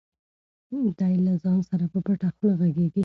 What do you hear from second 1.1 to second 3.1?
له ځان سره په پټه خوله غږېږي.